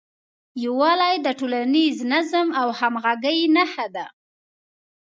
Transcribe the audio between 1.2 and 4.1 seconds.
د ټولنیز نظم او همغږۍ نښه ده.